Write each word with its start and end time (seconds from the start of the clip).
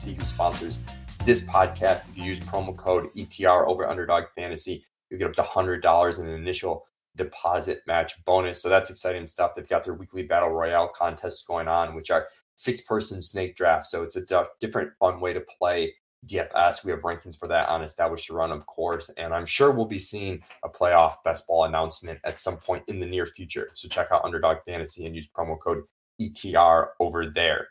Fantasy, 0.00 0.18
who 0.18 0.24
sponsors 0.24 0.82
this 1.26 1.44
podcast. 1.44 2.08
If 2.08 2.16
you 2.16 2.24
use 2.24 2.40
promo 2.40 2.74
code 2.74 3.10
ETR 3.14 3.66
over 3.66 3.86
Underdog 3.86 4.24
Fantasy, 4.34 4.82
you 5.10 5.18
get 5.18 5.28
up 5.28 5.34
to 5.34 5.42
$100 5.42 6.18
in 6.18 6.26
an 6.26 6.34
initial 6.34 6.86
deposit 7.16 7.82
match 7.86 8.24
bonus. 8.24 8.62
So 8.62 8.70
that's 8.70 8.88
exciting 8.88 9.26
stuff. 9.26 9.54
They've 9.54 9.68
got 9.68 9.84
their 9.84 9.92
weekly 9.92 10.22
battle 10.22 10.50
royale 10.50 10.88
contests 10.88 11.44
going 11.44 11.68
on, 11.68 11.94
which 11.94 12.10
are 12.10 12.28
six 12.54 12.80
person 12.80 13.20
snake 13.20 13.56
draft. 13.56 13.88
So 13.88 14.02
it's 14.02 14.16
a 14.16 14.24
d- 14.24 14.40
different 14.58 14.92
fun 14.98 15.20
way 15.20 15.34
to 15.34 15.40
play 15.40 15.94
DFS. 16.26 16.82
We 16.82 16.92
have 16.92 17.00
rankings 17.00 17.38
for 17.38 17.48
that 17.48 17.68
on 17.68 17.82
Established 17.82 18.30
Run, 18.30 18.52
of 18.52 18.64
course. 18.64 19.10
And 19.18 19.34
I'm 19.34 19.46
sure 19.46 19.70
we'll 19.70 19.84
be 19.84 19.98
seeing 19.98 20.42
a 20.62 20.68
playoff 20.70 21.16
best 21.26 21.46
ball 21.46 21.64
announcement 21.64 22.20
at 22.24 22.38
some 22.38 22.56
point 22.56 22.84
in 22.88 23.00
the 23.00 23.06
near 23.06 23.26
future. 23.26 23.68
So 23.74 23.86
check 23.86 24.08
out 24.12 24.24
Underdog 24.24 24.58
Fantasy 24.66 25.04
and 25.04 25.14
use 25.14 25.28
promo 25.28 25.60
code 25.60 25.82
ETR 26.18 26.88
over 27.00 27.26
there. 27.26 27.68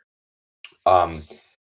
Um, 0.85 1.21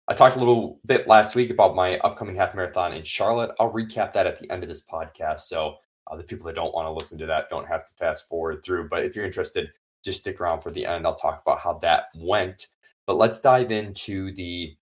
I 0.10 0.14
talked 0.14 0.38
a 0.38 0.40
little 0.40 0.80
bit 0.86 1.06
last 1.06 1.36
week 1.36 1.50
about 1.50 1.76
my 1.76 1.98
upcoming 2.00 2.38
half 2.38 2.56
marathon 2.56 2.94
in 2.94 3.04
Charlotte. 3.04 3.52
I'll 3.60 3.74
recap 3.74 4.14
that 4.14 4.26
at 4.26 4.40
the 4.40 4.50
end 4.50 4.64
of 4.64 4.70
this 4.70 4.86
podcast. 4.86 5.42
So 5.42 5.76
uh, 6.10 6.16
the 6.16 6.24
people 6.24 6.46
that 6.46 6.56
don't 6.56 6.74
want 6.74 6.86
to 6.86 6.92
listen 6.92 7.18
to 7.18 7.26
that 7.26 7.50
don't 7.50 7.68
have 7.68 7.86
to 7.86 7.94
fast 7.96 8.30
forward 8.30 8.64
through. 8.64 8.88
But 8.88 9.04
if 9.04 9.16
you're 9.16 9.26
interested, 9.26 9.70
just 10.06 10.22
stick 10.22 10.40
around 10.40 10.62
for 10.62 10.72
the 10.72 10.86
end. 10.86 11.06
I'll 11.06 11.14
talk 11.14 11.42
about 11.46 11.60
how 11.60 11.80
that 11.80 12.06
went. 12.16 12.68
But 13.06 13.18
let's 13.18 13.42
dive 13.42 13.70
into 13.72 14.32
the 14.34 14.78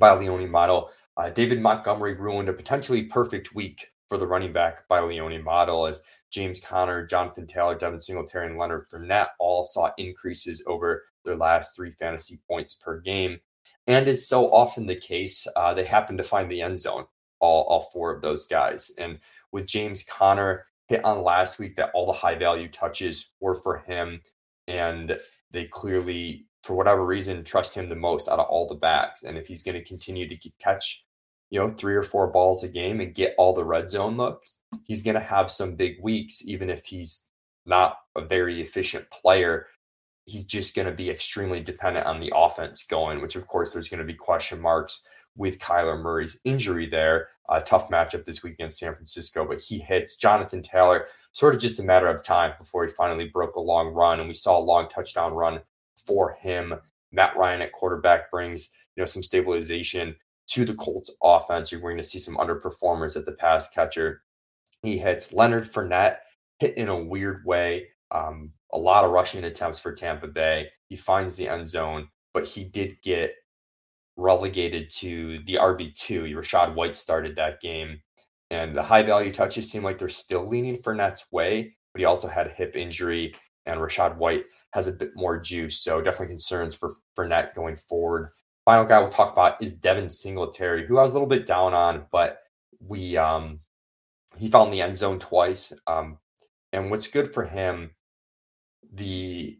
Leone 0.00 0.50
model. 0.50 0.90
Uh, 1.18 1.28
David 1.28 1.60
Montgomery 1.60 2.14
ruined 2.14 2.48
a 2.48 2.54
potentially 2.54 3.02
perfect 3.02 3.54
week 3.54 3.92
for 4.08 4.16
the 4.16 4.26
running 4.26 4.54
back 4.54 4.84
Leone 4.90 5.42
model 5.42 5.86
as 5.86 6.02
James 6.30 6.60
Conner, 6.60 7.06
Jonathan 7.06 7.46
Taylor, 7.46 7.74
Devin 7.74 8.00
Singletary, 8.00 8.46
and 8.46 8.58
Leonard 8.58 8.88
Fournette 8.88 9.28
all 9.38 9.64
saw 9.64 9.90
increases 9.98 10.62
over 10.66 11.04
their 11.24 11.36
last 11.36 11.74
three 11.76 11.90
fantasy 11.90 12.40
points 12.48 12.74
per 12.74 13.00
game. 13.00 13.38
And 13.86 14.08
is 14.08 14.28
so 14.28 14.52
often 14.52 14.86
the 14.86 14.96
case, 14.96 15.46
uh, 15.56 15.74
they 15.74 15.84
happen 15.84 16.16
to 16.16 16.22
find 16.22 16.50
the 16.50 16.62
end 16.62 16.78
zone, 16.78 17.06
all, 17.40 17.64
all 17.64 17.82
four 17.92 18.14
of 18.14 18.22
those 18.22 18.46
guys. 18.46 18.90
And 18.98 19.20
with 19.52 19.66
James 19.66 20.02
Conner 20.02 20.64
hit 20.88 21.04
on 21.04 21.22
last 21.22 21.58
week 21.58 21.76
that 21.76 21.90
all 21.94 22.06
the 22.06 22.12
high 22.12 22.34
value 22.34 22.68
touches 22.68 23.32
were 23.40 23.54
for 23.54 23.78
him. 23.78 24.22
And 24.66 25.16
they 25.52 25.66
clearly, 25.66 26.46
for 26.64 26.74
whatever 26.74 27.04
reason, 27.04 27.44
trust 27.44 27.74
him 27.74 27.88
the 27.88 27.94
most 27.94 28.28
out 28.28 28.40
of 28.40 28.46
all 28.46 28.66
the 28.66 28.74
backs. 28.74 29.22
And 29.22 29.38
if 29.38 29.46
he's 29.46 29.62
going 29.62 29.76
to 29.76 29.84
continue 29.84 30.28
to 30.28 30.50
catch, 30.58 31.04
you 31.50 31.60
know, 31.60 31.68
three 31.68 31.94
or 31.94 32.02
four 32.02 32.26
balls 32.26 32.64
a 32.64 32.68
game 32.68 33.00
and 33.00 33.14
get 33.14 33.34
all 33.38 33.52
the 33.52 33.64
red 33.64 33.88
zone 33.88 34.16
looks, 34.16 34.62
he's 34.84 35.02
going 35.02 35.14
to 35.14 35.20
have 35.20 35.50
some 35.50 35.76
big 35.76 36.02
weeks, 36.02 36.42
even 36.44 36.70
if 36.70 36.86
he's 36.86 37.26
not 37.64 37.98
a 38.16 38.20
very 38.20 38.60
efficient 38.60 39.08
player. 39.10 39.66
He's 40.26 40.44
just 40.44 40.74
going 40.76 40.86
to 40.86 40.92
be 40.92 41.08
extremely 41.08 41.60
dependent 41.62 42.06
on 42.06 42.20
the 42.20 42.32
offense 42.34 42.84
going, 42.84 43.22
which 43.22 43.36
of 43.36 43.46
course 43.46 43.70
there's 43.70 43.88
going 43.88 44.00
to 44.00 44.04
be 44.04 44.14
question 44.14 44.60
marks 44.60 45.06
with 45.36 45.58
Kyler 45.58 46.00
Murray's 46.00 46.40
injury 46.44 46.88
there. 46.88 47.28
A 47.48 47.60
tough 47.60 47.88
matchup 47.90 48.24
this 48.24 48.42
week 48.42 48.54
against 48.54 48.78
San 48.78 48.92
Francisco, 48.92 49.46
but 49.46 49.60
he 49.60 49.78
hits 49.78 50.16
Jonathan 50.16 50.62
Taylor 50.62 51.06
sort 51.32 51.54
of 51.54 51.60
just 51.60 51.78
a 51.78 51.82
matter 51.82 52.08
of 52.08 52.24
time 52.24 52.54
before 52.58 52.84
he 52.84 52.92
finally 52.92 53.28
broke 53.28 53.56
a 53.56 53.60
long 53.60 53.88
run. 53.88 54.18
And 54.18 54.28
we 54.28 54.34
saw 54.34 54.58
a 54.58 54.60
long 54.60 54.88
touchdown 54.88 55.32
run 55.32 55.60
for 56.06 56.32
him. 56.32 56.74
Matt 57.12 57.36
Ryan 57.36 57.62
at 57.62 57.72
quarterback 57.72 58.30
brings, 58.30 58.72
you 58.96 59.02
know, 59.02 59.06
some 59.06 59.22
stabilization 59.22 60.16
to 60.48 60.64
the 60.64 60.74
Colts 60.74 61.14
offense. 61.22 61.70
You're 61.70 61.80
going 61.80 61.98
to 61.98 62.02
see 62.02 62.18
some 62.18 62.36
underperformers 62.36 63.16
at 63.16 63.26
the 63.26 63.32
pass 63.32 63.68
catcher. 63.70 64.22
He 64.82 64.98
hits 64.98 65.32
Leonard 65.32 65.64
Fournette, 65.64 66.18
hit 66.58 66.76
in 66.76 66.88
a 66.88 66.96
weird 66.98 67.44
way. 67.44 67.88
Um, 68.10 68.52
a 68.72 68.78
lot 68.78 69.04
of 69.04 69.10
rushing 69.10 69.44
attempts 69.44 69.78
for 69.78 69.92
Tampa 69.92 70.26
Bay. 70.28 70.68
He 70.88 70.96
finds 70.96 71.36
the 71.36 71.48
end 71.48 71.66
zone, 71.66 72.08
but 72.34 72.44
he 72.44 72.64
did 72.64 73.00
get 73.02 73.34
relegated 74.16 74.90
to 74.90 75.40
the 75.46 75.54
RB2. 75.54 76.34
Rachaad 76.34 76.74
White 76.74 76.96
started 76.96 77.36
that 77.36 77.60
game. 77.60 78.00
And 78.50 78.74
the 78.74 78.82
high 78.82 79.02
value 79.02 79.30
touches 79.30 79.70
seem 79.70 79.82
like 79.82 79.98
they're 79.98 80.08
still 80.08 80.46
leaning 80.46 80.76
Fournette's 80.76 81.26
way, 81.32 81.76
but 81.92 82.00
he 82.00 82.04
also 82.04 82.28
had 82.28 82.46
a 82.46 82.50
hip 82.50 82.76
injury, 82.76 83.34
and 83.66 83.80
Rachaad 83.80 84.16
White 84.16 84.44
has 84.72 84.86
a 84.86 84.92
bit 84.92 85.10
more 85.16 85.40
juice. 85.40 85.80
So 85.80 86.00
definitely 86.00 86.28
concerns 86.28 86.76
for 86.76 86.94
Fournette 87.16 87.54
going 87.54 87.76
forward. 87.76 88.30
Final 88.64 88.84
guy 88.84 89.00
we'll 89.00 89.10
talk 89.10 89.32
about 89.32 89.60
is 89.60 89.76
Devin 89.76 90.08
Singletary, 90.08 90.86
who 90.86 90.98
I 90.98 91.02
was 91.02 91.10
a 91.10 91.14
little 91.14 91.28
bit 91.28 91.46
down 91.46 91.74
on, 91.74 92.06
but 92.12 92.38
we 92.80 93.16
um 93.16 93.60
he 94.36 94.48
found 94.48 94.72
the 94.72 94.82
end 94.82 94.96
zone 94.96 95.18
twice. 95.18 95.72
Um, 95.86 96.18
and 96.72 96.90
what's 96.90 97.08
good 97.08 97.32
for 97.32 97.44
him, 97.44 97.92
the 98.96 99.58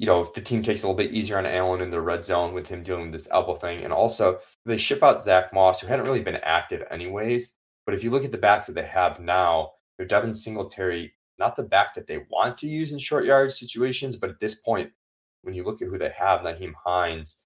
you 0.00 0.06
know, 0.06 0.22
if 0.22 0.32
the 0.32 0.40
team 0.40 0.62
takes 0.62 0.82
a 0.82 0.86
little 0.86 0.96
bit 0.96 1.12
easier 1.12 1.36
on 1.36 1.44
Allen 1.44 1.82
in 1.82 1.90
the 1.90 2.00
red 2.00 2.24
zone 2.24 2.54
with 2.54 2.68
him 2.68 2.82
dealing 2.82 3.02
with 3.02 3.12
this 3.12 3.28
elbow 3.30 3.52
thing. 3.52 3.84
And 3.84 3.92
also, 3.92 4.38
they 4.64 4.78
ship 4.78 5.02
out 5.02 5.22
Zach 5.22 5.52
Moss, 5.52 5.78
who 5.78 5.88
hadn't 5.88 6.06
really 6.06 6.22
been 6.22 6.40
active 6.42 6.82
anyways. 6.90 7.54
But 7.84 7.94
if 7.94 8.02
you 8.02 8.10
look 8.10 8.24
at 8.24 8.32
the 8.32 8.38
backs 8.38 8.64
that 8.66 8.72
they 8.72 8.84
have 8.84 9.20
now, 9.20 9.72
they're 9.98 10.06
Devin 10.06 10.32
Singletary, 10.32 11.12
not 11.38 11.54
the 11.54 11.64
back 11.64 11.92
that 11.94 12.06
they 12.06 12.24
want 12.30 12.56
to 12.58 12.66
use 12.66 12.94
in 12.94 12.98
short 12.98 13.26
yard 13.26 13.52
situations. 13.52 14.16
But 14.16 14.30
at 14.30 14.40
this 14.40 14.54
point, 14.54 14.90
when 15.42 15.54
you 15.54 15.64
look 15.64 15.82
at 15.82 15.88
who 15.88 15.98
they 15.98 16.08
have, 16.16 16.40
Nyheim 16.40 16.72
Hines, 16.82 17.42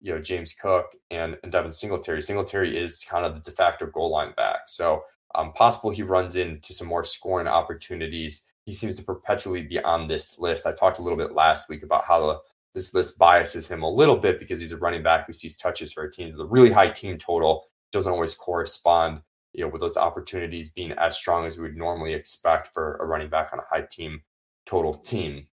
you 0.00 0.14
know, 0.14 0.18
James 0.18 0.54
Cook, 0.54 0.96
and, 1.10 1.36
and 1.42 1.52
Devin 1.52 1.74
Singletary, 1.74 2.22
Singletary 2.22 2.74
is 2.74 3.04
kind 3.06 3.26
of 3.26 3.34
the 3.34 3.40
de 3.40 3.50
facto 3.50 3.84
goal 3.84 4.12
line 4.12 4.32
back. 4.34 4.60
So 4.66 5.02
um, 5.34 5.52
possible 5.52 5.90
he 5.90 6.02
runs 6.02 6.36
into 6.36 6.72
some 6.72 6.88
more 6.88 7.04
scoring 7.04 7.48
opportunities 7.48 8.46
he 8.68 8.74
seems 8.74 8.96
to 8.96 9.02
perpetually 9.02 9.62
be 9.62 9.80
on 9.80 10.08
this 10.08 10.38
list. 10.38 10.66
I 10.66 10.72
talked 10.72 10.98
a 10.98 11.02
little 11.02 11.16
bit 11.16 11.32
last 11.32 11.70
week 11.70 11.82
about 11.82 12.04
how 12.04 12.26
the, 12.26 12.38
this 12.74 12.92
list 12.92 13.18
biases 13.18 13.70
him 13.70 13.82
a 13.82 13.90
little 13.90 14.18
bit 14.18 14.38
because 14.38 14.60
he's 14.60 14.72
a 14.72 14.76
running 14.76 15.02
back 15.02 15.26
who 15.26 15.32
sees 15.32 15.56
touches 15.56 15.90
for 15.90 16.04
a 16.04 16.12
team. 16.12 16.36
The 16.36 16.44
really 16.44 16.70
high 16.70 16.90
team 16.90 17.16
total 17.16 17.64
doesn't 17.92 18.12
always 18.12 18.34
correspond, 18.34 19.22
you 19.54 19.64
know, 19.64 19.70
with 19.70 19.80
those 19.80 19.96
opportunities 19.96 20.68
being 20.68 20.92
as 20.92 21.16
strong 21.16 21.46
as 21.46 21.56
we 21.56 21.62
would 21.62 21.78
normally 21.78 22.12
expect 22.12 22.74
for 22.74 22.96
a 22.96 23.06
running 23.06 23.30
back 23.30 23.54
on 23.54 23.58
a 23.58 23.74
high 23.74 23.86
team 23.90 24.20
total 24.66 24.96
team. 24.98 25.46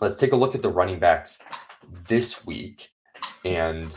Let's 0.00 0.16
take 0.16 0.32
a 0.32 0.36
look 0.36 0.54
at 0.54 0.62
the 0.62 0.70
running 0.70 0.98
backs 0.98 1.40
this 2.08 2.46
week, 2.46 2.88
and 3.44 3.94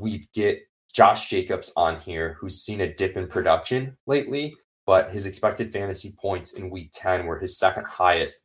we 0.00 0.24
get 0.34 0.62
Josh 0.92 1.30
Jacobs 1.30 1.70
on 1.76 2.00
here, 2.00 2.38
who's 2.40 2.60
seen 2.60 2.80
a 2.80 2.92
dip 2.92 3.16
in 3.16 3.28
production 3.28 3.98
lately 4.04 4.56
but 4.86 5.10
his 5.10 5.26
expected 5.26 5.72
fantasy 5.72 6.14
points 6.20 6.52
in 6.52 6.70
week 6.70 6.90
10 6.92 7.26
were 7.26 7.38
his 7.38 7.58
second 7.58 7.84
highest 7.86 8.36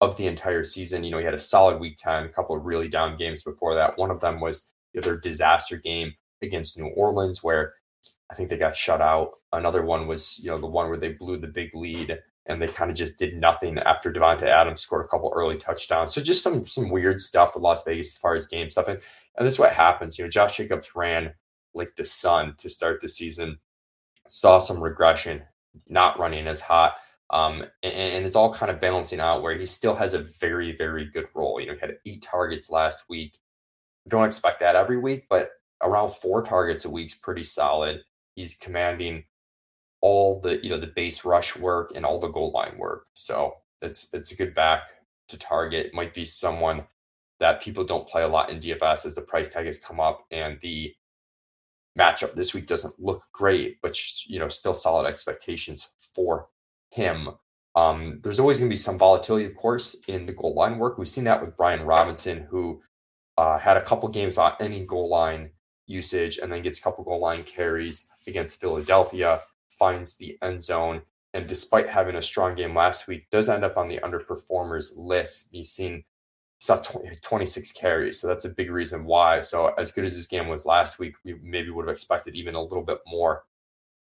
of 0.00 0.16
the 0.16 0.26
entire 0.26 0.62
season. 0.62 1.04
You 1.04 1.10
know, 1.10 1.18
he 1.18 1.24
had 1.24 1.34
a 1.34 1.38
solid 1.38 1.80
week 1.80 1.96
10, 1.98 2.24
a 2.24 2.28
couple 2.28 2.56
of 2.56 2.64
really 2.64 2.88
down 2.88 3.16
games 3.16 3.42
before 3.42 3.74
that. 3.74 3.96
One 3.96 4.10
of 4.10 4.20
them 4.20 4.40
was 4.40 4.72
their 4.94 5.18
disaster 5.18 5.76
game 5.76 6.12
against 6.42 6.78
New 6.78 6.88
Orleans, 6.88 7.42
where 7.42 7.74
I 8.30 8.34
think 8.34 8.50
they 8.50 8.56
got 8.56 8.76
shut 8.76 9.00
out. 9.00 9.32
Another 9.52 9.82
one 9.82 10.06
was, 10.06 10.38
you 10.42 10.50
know, 10.50 10.58
the 10.58 10.66
one 10.66 10.88
where 10.88 10.98
they 10.98 11.12
blew 11.12 11.38
the 11.38 11.46
big 11.46 11.74
lead 11.74 12.18
and 12.46 12.62
they 12.62 12.68
kind 12.68 12.90
of 12.90 12.96
just 12.96 13.18
did 13.18 13.36
nothing 13.36 13.78
after 13.78 14.12
Davante 14.12 14.42
Adams 14.42 14.80
scored 14.80 15.04
a 15.04 15.08
couple 15.08 15.32
early 15.34 15.56
touchdowns. 15.56 16.14
So 16.14 16.20
just 16.20 16.42
some 16.42 16.66
some 16.66 16.90
weird 16.90 17.20
stuff 17.20 17.54
with 17.54 17.62
Las 17.62 17.82
Vegas 17.84 18.14
as 18.14 18.18
far 18.18 18.34
as 18.34 18.46
game 18.46 18.70
stuff. 18.70 18.88
And, 18.88 19.00
and 19.36 19.46
this 19.46 19.54
is 19.54 19.60
what 19.60 19.72
happens. 19.72 20.18
You 20.18 20.24
know, 20.24 20.30
Josh 20.30 20.56
Jacobs 20.56 20.94
ran 20.94 21.34
like 21.74 21.94
the 21.96 22.04
sun 22.04 22.54
to 22.58 22.68
start 22.68 23.00
the 23.00 23.08
season, 23.08 23.58
saw 24.28 24.58
some 24.58 24.82
regression, 24.82 25.42
not 25.88 26.18
running 26.18 26.46
as 26.46 26.60
hot. 26.60 26.96
Um, 27.30 27.64
and, 27.82 27.92
and, 27.92 28.24
it's 28.24 28.36
all 28.36 28.54
kind 28.54 28.70
of 28.70 28.80
balancing 28.80 29.18
out 29.18 29.42
where 29.42 29.58
he 29.58 29.66
still 29.66 29.96
has 29.96 30.14
a 30.14 30.20
very, 30.20 30.76
very 30.76 31.04
good 31.10 31.26
role. 31.34 31.60
You 31.60 31.66
know, 31.66 31.74
he 31.74 31.80
had 31.80 31.96
eight 32.06 32.22
targets 32.22 32.70
last 32.70 33.02
week. 33.08 33.36
Don't 34.06 34.26
expect 34.26 34.60
that 34.60 34.76
every 34.76 34.96
week, 34.96 35.26
but 35.28 35.50
around 35.82 36.10
four 36.10 36.42
targets 36.42 36.84
a 36.84 36.90
week 36.90 37.06
is 37.06 37.14
pretty 37.14 37.42
solid. 37.42 38.04
He's 38.36 38.54
commanding 38.54 39.24
all 40.00 40.40
the 40.40 40.62
you 40.62 40.70
know 40.70 40.78
the 40.78 40.86
base 40.86 41.24
rush 41.24 41.56
work 41.56 41.90
and 41.94 42.04
all 42.04 42.20
the 42.20 42.28
goal 42.28 42.52
line 42.52 42.78
work. 42.78 43.06
So 43.14 43.56
it's 43.82 44.12
it's 44.14 44.30
a 44.30 44.36
good 44.36 44.54
back 44.54 44.82
to 45.28 45.38
target. 45.38 45.94
Might 45.94 46.14
be 46.14 46.24
someone 46.24 46.86
that 47.40 47.60
people 47.60 47.84
don't 47.84 48.08
play 48.08 48.22
a 48.22 48.28
lot 48.28 48.50
in 48.50 48.58
DFS 48.58 49.04
as 49.04 49.14
the 49.14 49.20
price 49.20 49.50
tag 49.50 49.66
has 49.66 49.78
come 49.78 50.00
up 50.00 50.24
and 50.30 50.58
the 50.60 50.94
matchup 51.98 52.34
this 52.34 52.54
week 52.54 52.66
doesn't 52.66 52.98
look 52.98 53.24
great, 53.32 53.80
but 53.80 53.96
you 54.26 54.38
know, 54.38 54.48
still 54.48 54.74
solid 54.74 55.06
expectations 55.06 55.88
for 56.14 56.48
him. 56.90 57.30
Um, 57.74 58.20
there's 58.22 58.40
always 58.40 58.58
going 58.58 58.68
to 58.70 58.72
be 58.72 58.76
some 58.76 58.98
volatility, 58.98 59.44
of 59.44 59.56
course, 59.56 60.02
in 60.08 60.26
the 60.26 60.32
goal 60.32 60.54
line 60.54 60.78
work. 60.78 60.96
We've 60.96 61.08
seen 61.08 61.24
that 61.24 61.42
with 61.42 61.56
Brian 61.56 61.82
Robinson, 61.82 62.46
who 62.50 62.82
uh, 63.36 63.58
had 63.58 63.76
a 63.76 63.82
couple 63.82 64.08
games 64.08 64.38
on 64.38 64.54
any 64.60 64.84
goal 64.84 65.10
line 65.10 65.50
usage 65.86 66.38
and 66.38 66.50
then 66.50 66.62
gets 66.62 66.78
a 66.78 66.82
couple 66.82 67.04
goal 67.04 67.20
line 67.20 67.44
carries 67.44 68.08
against 68.26 68.60
Philadelphia, 68.60 69.40
finds 69.78 70.16
the 70.16 70.38
end 70.42 70.62
zone, 70.62 71.02
and 71.34 71.46
despite 71.46 71.88
having 71.88 72.16
a 72.16 72.22
strong 72.22 72.54
game 72.54 72.74
last 72.74 73.06
week, 73.06 73.28
does 73.30 73.48
end 73.48 73.62
up 73.62 73.76
on 73.76 73.88
the 73.88 73.98
underperformers 73.98 74.92
list. 74.96 75.48
He's 75.52 75.70
seen 75.70 76.04
saw 76.58 76.76
20, 76.76 77.16
26 77.22 77.72
carries. 77.72 78.20
So 78.20 78.26
that's 78.26 78.44
a 78.44 78.50
big 78.50 78.70
reason 78.70 79.04
why. 79.04 79.40
So 79.40 79.68
as 79.78 79.92
good 79.92 80.04
as 80.04 80.16
this 80.16 80.26
game 80.26 80.48
was 80.48 80.64
last 80.64 80.98
week, 80.98 81.14
we 81.24 81.34
maybe 81.42 81.70
would 81.70 81.86
have 81.86 81.92
expected 81.92 82.34
even 82.34 82.54
a 82.54 82.62
little 82.62 82.82
bit 82.82 82.98
more 83.06 83.44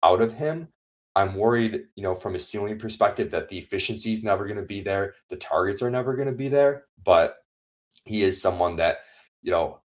out 0.04 0.22
of 0.22 0.34
him. 0.34 0.70
I'm 1.16 1.36
worried, 1.36 1.86
you 1.96 2.04
know, 2.04 2.14
from 2.14 2.36
a 2.36 2.40
ceiling 2.40 2.78
perspective 2.78 3.32
that 3.32 3.50
the 3.50 3.58
efficiency 3.58 4.12
is 4.12 4.24
never 4.24 4.46
going 4.46 4.58
to 4.58 4.64
be 4.64 4.82
there. 4.82 5.14
The 5.30 5.38
targets 5.38 5.82
are 5.82 5.90
never 5.90 6.16
going 6.16 6.28
to 6.28 6.34
be 6.34 6.50
there, 6.50 6.86
but 7.04 7.38
he 8.04 8.24
is 8.24 8.42
someone 8.42 8.76
that, 8.78 8.98
you 9.42 9.52
know, 9.52 9.80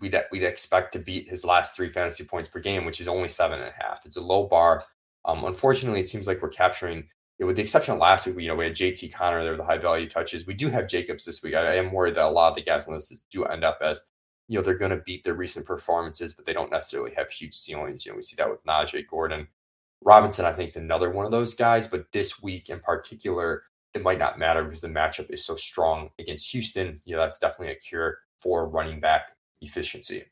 we'd 0.00 0.16
we'd 0.30 0.42
expect 0.42 0.92
to 0.92 0.98
beat 0.98 1.28
his 1.28 1.44
last 1.44 1.76
three 1.76 1.88
fantasy 1.88 2.24
points 2.24 2.48
per 2.48 2.60
game, 2.60 2.84
which 2.84 3.00
is 3.00 3.08
only 3.08 3.28
seven 3.28 3.60
and 3.60 3.68
a 3.68 3.84
half. 3.84 4.06
It's 4.06 4.16
a 4.16 4.22
low 4.22 4.46
bar. 4.46 4.82
Um, 5.24 5.44
unfortunately, 5.44 6.00
it 6.00 6.08
seems 6.08 6.26
like 6.26 6.42
we're 6.42 6.48
capturing, 6.48 7.08
know, 7.40 7.46
with 7.48 7.56
the 7.56 7.62
exception 7.62 7.94
of 7.94 8.00
last 8.00 8.26
week, 8.26 8.36
we, 8.36 8.44
you 8.44 8.48
know, 8.48 8.54
we 8.54 8.64
had 8.64 8.74
JT 8.74 9.12
Conner 9.12 9.42
there, 9.42 9.56
the 9.56 9.64
high 9.64 9.78
value 9.78 10.08
touches. 10.08 10.46
We 10.46 10.54
do 10.54 10.68
have 10.68 10.88
Jacobs 10.88 11.24
this 11.24 11.42
week. 11.42 11.54
I, 11.54 11.72
I 11.72 11.74
am 11.74 11.92
worried 11.92 12.14
that 12.14 12.24
a 12.24 12.28
lot 12.28 12.50
of 12.50 12.54
the 12.54 12.62
guys 12.62 12.86
on 12.86 12.92
the 12.92 12.96
list 12.96 13.24
do 13.30 13.44
end 13.44 13.64
up 13.64 13.78
as, 13.82 14.02
you 14.48 14.58
know, 14.58 14.62
they're 14.62 14.78
going 14.78 14.90
to 14.90 15.02
beat 15.04 15.24
their 15.24 15.34
recent 15.34 15.66
performances, 15.66 16.34
but 16.34 16.46
they 16.46 16.52
don't 16.52 16.70
necessarily 16.70 17.12
have 17.14 17.30
huge 17.30 17.54
ceilings. 17.54 18.04
You 18.04 18.12
know, 18.12 18.16
we 18.16 18.22
see 18.22 18.36
that 18.36 18.50
with 18.50 18.64
Najee 18.64 19.08
Gordon. 19.08 19.48
Robinson, 20.02 20.44
I 20.44 20.52
think, 20.52 20.68
is 20.68 20.76
another 20.76 21.10
one 21.10 21.24
of 21.24 21.32
those 21.32 21.54
guys, 21.54 21.88
but 21.88 22.12
this 22.12 22.42
week 22.42 22.68
in 22.68 22.78
particular, 22.80 23.64
it 23.94 24.02
might 24.02 24.18
not 24.18 24.38
matter 24.38 24.62
because 24.62 24.82
the 24.82 24.88
matchup 24.88 25.30
is 25.30 25.44
so 25.44 25.56
strong 25.56 26.10
against 26.18 26.50
Houston. 26.50 27.00
You 27.04 27.16
know, 27.16 27.22
that's 27.22 27.38
definitely 27.38 27.72
a 27.72 27.76
cure 27.76 28.18
for 28.38 28.68
running 28.68 29.00
back 29.00 29.32
efficiency. 29.62 30.24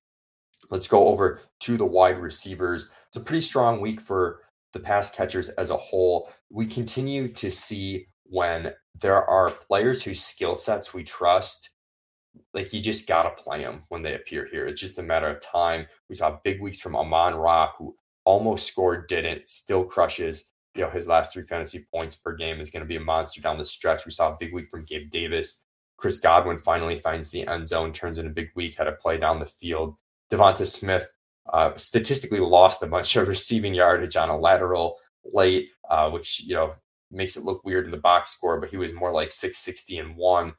Let's 0.71 0.89
go 0.89 1.09
over 1.09 1.41
to 1.61 1.77
the 1.77 1.87
wide 1.87 2.19
receivers. 2.19 2.91
It's 3.09 3.17
a 3.17 3.21
pretty 3.21 3.41
strong 3.41 3.81
week 3.81 4.01
for 4.01 4.41
the 4.73 4.81
pass 4.81 5.11
catchers 5.11 5.49
as 5.51 5.71
a 5.71 5.77
whole. 5.77 6.31
We 6.51 6.67
continue 6.67 7.29
to 7.35 7.51
see 7.51 8.07
when 8.25 8.73
there 8.95 9.25
are 9.25 9.51
players 9.51 10.03
whose 10.03 10.23
skill 10.23 10.55
sets 10.55 10.95
we 10.95 11.05
trust, 11.05 11.71
like 12.55 12.73
you 12.73 12.81
just 12.81 13.07
got 13.07 13.23
to 13.23 13.43
play 13.43 13.63
them 13.63 13.83
when 13.89 14.03
they 14.03 14.15
appear 14.15 14.49
here. 14.51 14.67
It's 14.67 14.81
just 14.81 14.99
a 14.99 15.03
matter 15.03 15.29
of 15.29 15.43
time. 15.43 15.87
We 16.09 16.15
saw 16.15 16.39
big 16.45 16.61
weeks 16.61 16.81
from 16.81 16.97
Amon 16.97 17.35
Ra, 17.35 17.73
who 17.79 17.95
almost 18.25 18.67
scored, 18.67 19.09
didn't, 19.09 19.49
still 19.49 19.85
crushes. 19.85 20.53
You 20.75 20.83
know, 20.83 20.91
his 20.91 21.09
last 21.09 21.33
three 21.33 21.43
fantasy 21.43 21.87
points 21.95 22.17
per 22.17 22.35
game 22.35 22.61
is 22.61 22.71
going 22.71 22.83
to 22.83 22.89
be 22.89 22.97
a 22.97 23.01
monster 23.01 23.43
down 23.43 23.59
the 23.59 23.65
stretch. 23.65 24.07
We 24.07 24.13
saw 24.13 24.33
a 24.33 24.37
big 24.41 24.55
week 24.55 24.71
from 24.71 24.85
Gabe 24.85 25.11
Davis. 25.11 25.65
Chris 25.99 26.19
Godwin 26.19 26.59
finally 26.59 26.99
finds 26.99 27.31
the 27.31 27.47
end 27.47 27.69
zone, 27.69 27.93
turns 27.93 28.19
in 28.19 28.27
a 28.27 28.31
big 28.31 28.49
week, 28.57 28.77
had 28.77 28.89
a 28.89 28.93
play 28.93 29.19
down 29.19 29.39
the 29.39 29.47
field. 29.47 29.97
Devonta 30.33 30.67
Smith 30.67 31.13
uh, 31.53 31.75
statistically 31.77 32.41
lost 32.41 32.83
a 32.83 32.87
bunch 32.87 33.17
of 33.17 33.29
receiving 33.29 33.75
yardage 33.75 34.17
on 34.17 34.29
a 34.29 34.39
lateral 34.39 34.97
late, 35.25 35.69
uh, 35.91 36.11
which 36.11 36.43
you 36.45 36.55
know 36.55 36.73
makes 37.11 37.37
it 37.37 37.45
look 37.45 37.65
weird 37.65 37.85
in 37.85 37.91
the 37.91 37.97
box 37.97 38.31
score. 38.31 38.61
But 38.61 38.71
he 38.71 38.77
was 38.77 38.93
more 38.93 39.13
like 39.13 39.33
660 39.33 39.99
and 39.99 40.17
one, 40.17 40.55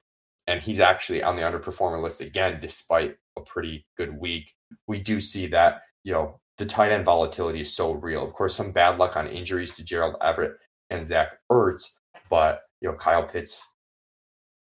and 0.48 0.62
he's 0.62 0.80
actually 0.80 1.24
on 1.24 1.36
the 1.36 1.42
underperformer 1.42 2.02
list 2.02 2.22
again, 2.22 2.60
despite 2.62 3.16
a 3.38 3.42
pretty 3.42 3.86
good 3.98 4.18
week. 4.18 4.54
We 4.88 5.00
do 5.00 5.22
see 5.22 5.48
that 5.48 5.82
you 6.04 6.14
know 6.14 6.40
the 6.58 6.66
tight 6.66 6.92
end 6.92 7.06
volatility 7.06 7.62
is 7.62 7.76
so 7.76 7.94
real. 7.94 8.24
Of 8.24 8.34
course, 8.34 8.56
some 8.56 8.72
bad 8.72 8.98
luck 8.98 9.18
on 9.18 9.28
injuries 9.28 9.74
to 9.76 9.84
Gerald 9.84 10.16
Everett 10.22 10.58
and 10.90 11.08
Zach 11.08 11.38
Ertz, 11.52 11.92
but 12.30 12.62
you 12.82 12.90
know 12.90 12.96
Kyle 12.96 13.24
Pitts, 13.24 13.68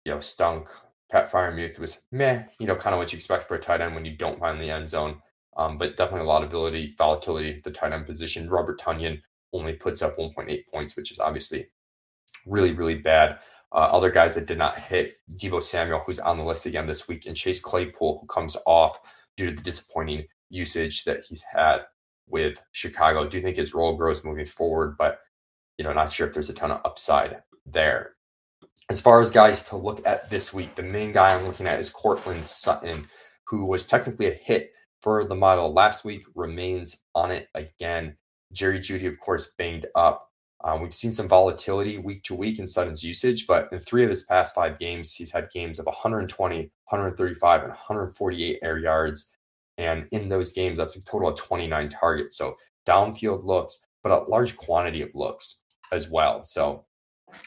you 0.05 0.13
know 0.13 0.19
stunk. 0.19 0.67
Pat 1.11 1.29
Freiermuth 1.29 1.77
was 1.77 2.07
meh, 2.13 2.43
you 2.57 2.65
know, 2.65 2.75
kind 2.75 2.93
of 2.93 2.97
what 2.97 3.11
you 3.11 3.17
expect 3.17 3.45
for 3.45 3.55
a 3.55 3.59
tight 3.59 3.81
end 3.81 3.93
when 3.93 4.05
you 4.05 4.15
don't 4.15 4.39
find 4.39 4.61
the 4.61 4.71
end 4.71 4.87
zone. 4.87 5.21
Um, 5.57 5.77
but 5.77 5.97
definitely 5.97 6.25
a 6.25 6.29
lot 6.29 6.43
of 6.43 6.49
ability, 6.49 6.95
volatility, 6.97 7.61
the 7.63 7.71
tight 7.71 7.91
end 7.91 8.05
position. 8.05 8.49
Robert 8.49 8.79
Tonyan 8.79 9.21
only 9.53 9.73
puts 9.73 10.01
up 10.01 10.17
1.8 10.17 10.67
points, 10.67 10.95
which 10.95 11.11
is 11.11 11.19
obviously 11.19 11.67
really, 12.45 12.71
really 12.71 12.95
bad. 12.95 13.39
Uh, 13.73 13.89
other 13.91 14.09
guys 14.09 14.35
that 14.35 14.47
did 14.47 14.57
not 14.57 14.77
hit 14.77 15.17
Deebo 15.35 15.61
Samuel, 15.63 16.03
who's 16.05 16.19
on 16.19 16.37
the 16.37 16.43
list 16.43 16.65
again 16.65 16.87
this 16.87 17.07
week, 17.07 17.25
and 17.25 17.35
Chase 17.35 17.61
Claypool, 17.61 18.19
who 18.19 18.27
comes 18.27 18.57
off 18.65 18.99
due 19.37 19.49
to 19.49 19.55
the 19.55 19.61
disappointing 19.61 20.25
usage 20.49 21.03
that 21.05 21.23
he's 21.23 21.43
had 21.43 21.79
with 22.27 22.61
Chicago. 22.71 23.27
Do 23.27 23.37
you 23.37 23.43
think 23.43 23.57
his 23.57 23.73
role 23.73 23.95
grows 23.95 24.23
moving 24.23 24.45
forward? 24.45 24.97
But 24.97 25.19
you 25.77 25.83
know, 25.83 25.93
not 25.93 26.11
sure 26.11 26.27
if 26.27 26.33
there's 26.33 26.49
a 26.49 26.53
ton 26.53 26.71
of 26.71 26.81
upside 26.85 27.41
there. 27.65 28.11
As 28.89 28.99
far 28.99 29.21
as 29.21 29.31
guys 29.31 29.63
to 29.69 29.77
look 29.77 30.05
at 30.05 30.29
this 30.29 30.53
week, 30.53 30.75
the 30.75 30.83
main 30.83 31.13
guy 31.13 31.33
I'm 31.33 31.45
looking 31.47 31.65
at 31.65 31.79
is 31.79 31.89
Courtland 31.89 32.45
Sutton, 32.45 33.07
who 33.45 33.65
was 33.65 33.87
technically 33.87 34.27
a 34.27 34.33
hit 34.33 34.73
for 35.01 35.23
the 35.23 35.35
model 35.35 35.73
last 35.73 36.05
week, 36.05 36.23
remains 36.35 36.97
on 37.15 37.31
it 37.31 37.47
again. 37.55 38.17
Jerry 38.51 38.79
Jeudy, 38.79 39.07
of 39.07 39.19
course, 39.19 39.53
banged 39.57 39.87
up. 39.95 40.27
Um, 40.63 40.81
we've 40.81 40.93
seen 40.93 41.11
some 41.11 41.27
volatility 41.27 41.97
week 41.97 42.23
to 42.23 42.35
week 42.35 42.59
in 42.59 42.67
Sutton's 42.67 43.03
usage, 43.03 43.47
but 43.47 43.67
in 43.71 43.79
three 43.79 44.03
of 44.03 44.09
his 44.09 44.23
past 44.23 44.53
five 44.53 44.77
games, 44.77 45.13
he's 45.13 45.31
had 45.31 45.49
games 45.51 45.79
of 45.79 45.87
120, 45.87 46.57
135, 46.57 47.61
and 47.61 47.69
148 47.69 48.59
air 48.61 48.77
yards. 48.77 49.35
And 49.77 50.07
in 50.11 50.29
those 50.29 50.51
games, 50.51 50.77
that's 50.77 50.95
a 50.95 51.03
total 51.03 51.29
of 51.29 51.37
29 51.37 51.89
targets. 51.89 52.37
So 52.37 52.57
downfield 52.87 53.43
looks, 53.43 53.83
but 54.03 54.11
a 54.11 54.29
large 54.29 54.55
quantity 54.55 55.01
of 55.01 55.15
looks 55.15 55.63
as 55.91 56.09
well. 56.09 56.43
So 56.43 56.85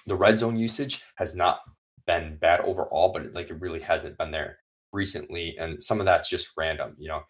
the 0.06 0.16
red 0.16 0.38
zone 0.38 0.56
usage 0.56 1.02
has 1.16 1.36
not 1.36 1.60
been 2.06 2.36
bad 2.40 2.60
overall, 2.60 3.12
but 3.12 3.32
like 3.32 3.50
it 3.50 3.60
really 3.60 3.80
hasn't 3.80 4.18
been 4.18 4.30
there 4.30 4.58
recently. 4.92 5.56
And 5.58 5.82
some 5.82 6.00
of 6.00 6.06
that's 6.06 6.28
just 6.28 6.50
random, 6.56 6.96
you 6.98 7.08
know. 7.08 7.22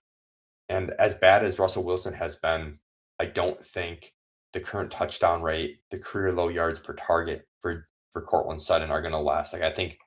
And 0.68 0.90
as 0.98 1.14
bad 1.14 1.44
as 1.44 1.58
Russell 1.58 1.84
Wilson 1.84 2.14
has 2.14 2.36
been, 2.36 2.78
I 3.20 3.26
don't 3.26 3.64
think 3.64 4.14
the 4.52 4.60
current 4.60 4.90
touchdown 4.90 5.42
rate, 5.42 5.78
the 5.90 5.98
career 5.98 6.32
low 6.32 6.48
yards 6.48 6.78
per 6.78 6.94
target 6.94 7.46
for 7.60 7.88
for 8.10 8.22
Courtland 8.22 8.62
Sutton 8.62 8.90
are 8.90 9.02
going 9.02 9.12
to 9.12 9.18
last. 9.18 9.52
Like 9.52 9.62
I 9.62 9.70
think, 9.70 9.98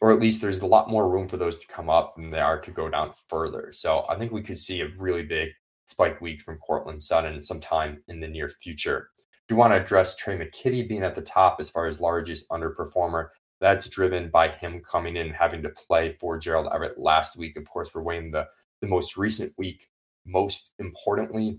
or 0.00 0.12
at 0.12 0.20
least 0.20 0.40
there's 0.40 0.58
a 0.58 0.66
lot 0.66 0.90
more 0.90 1.08
room 1.08 1.26
for 1.26 1.38
those 1.38 1.58
to 1.58 1.66
come 1.66 1.88
up 1.88 2.14
than 2.14 2.30
they 2.30 2.40
are 2.40 2.60
to 2.60 2.70
go 2.70 2.88
down 2.88 3.12
further. 3.28 3.70
So 3.72 4.04
I 4.08 4.16
think 4.16 4.30
we 4.30 4.42
could 4.42 4.58
see 4.58 4.82
a 4.82 4.90
really 4.98 5.24
big 5.24 5.50
spike 5.86 6.20
week 6.20 6.40
from 6.40 6.58
Courtland 6.58 7.02
Sutton 7.02 7.42
sometime 7.42 8.02
in 8.08 8.20
the 8.20 8.28
near 8.28 8.50
future. 8.50 9.08
Do 9.48 9.54
you 9.54 9.58
want 9.58 9.72
to 9.72 9.80
address 9.82 10.14
Tre' 10.14 10.34
McKitty 10.34 10.86
being 10.86 11.02
at 11.02 11.14
the 11.14 11.22
top 11.22 11.56
as 11.58 11.70
far 11.70 11.86
as 11.86 12.02
largest 12.02 12.46
underperformer? 12.50 13.28
That's 13.60 13.88
driven 13.88 14.28
by 14.28 14.48
him 14.48 14.82
coming 14.82 15.16
in 15.16 15.30
having 15.30 15.62
to 15.62 15.70
play 15.70 16.10
for 16.20 16.38
Gerald 16.38 16.68
Everett 16.72 17.00
last 17.00 17.36
week. 17.36 17.56
Of 17.56 17.64
course, 17.64 17.94
we're 17.94 18.02
weighing 18.02 18.30
the 18.30 18.46
the 18.80 18.88
most 18.88 19.16
recent 19.16 19.52
week 19.58 19.86
most 20.26 20.72
importantly 20.78 21.58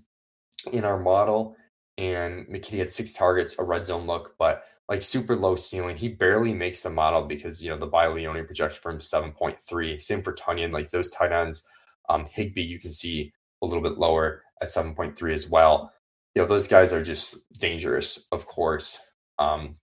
in 0.71 0.85
our 0.85 0.99
model. 0.99 1.55
And 1.97 2.47
McKitty 2.47 2.79
had 2.79 2.91
six 2.91 3.13
targets, 3.13 3.57
a 3.59 3.63
red 3.63 3.85
zone 3.85 4.07
look, 4.07 4.35
but 4.39 4.63
like 4.87 5.03
super 5.03 5.35
low 5.35 5.55
ceiling. 5.55 5.97
He 5.97 6.09
barely 6.09 6.53
makes 6.53 6.81
the 6.81 6.89
model 6.89 7.23
because 7.23 7.63
you 7.63 7.69
know 7.69 7.77
the 7.77 7.87
Bialeone 7.87 8.45
projection 8.45 8.79
for 8.81 8.91
him 8.91 8.99
7.3. 8.99 10.01
Same 10.01 10.21
for 10.21 10.33
Tonyan, 10.33 10.71
like 10.71 10.89
those 10.89 11.09
tight 11.09 11.31
ends. 11.31 11.67
Um, 12.09 12.25
Higbee, 12.25 12.63
you 12.63 12.79
can 12.79 12.91
see 12.93 13.31
a 13.61 13.65
little 13.65 13.83
bit 13.83 13.97
lower 13.97 14.43
at 14.61 14.69
7.3 14.69 15.33
as 15.33 15.49
well. 15.49 15.93
You 16.33 16.41
know, 16.41 16.47
those 16.47 16.67
guys 16.67 16.91
are 16.91 17.03
just 17.03 17.45
dangerous, 17.59 18.27
of 18.31 18.45
course. 18.45 18.99
Um, 19.37 19.75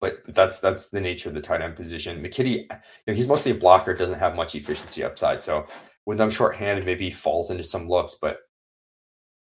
but 0.00 0.22
that's 0.28 0.58
that's 0.58 0.90
the 0.90 1.00
nature 1.00 1.28
of 1.28 1.36
the 1.36 1.40
tight 1.40 1.62
end 1.62 1.76
position. 1.76 2.22
McKitty, 2.22 2.62
you 2.62 2.68
know, 3.06 3.14
he's 3.14 3.28
mostly 3.28 3.52
a 3.52 3.56
blocker, 3.56 3.94
doesn't 3.94 4.18
have 4.18 4.34
much 4.34 4.54
efficiency 4.56 5.04
upside. 5.04 5.40
So 5.40 5.66
when 6.04 6.20
I'm 6.20 6.30
shorthanded, 6.30 6.84
maybe 6.84 7.10
falls 7.10 7.50
into 7.50 7.64
some 7.64 7.88
looks, 7.88 8.16
but 8.20 8.38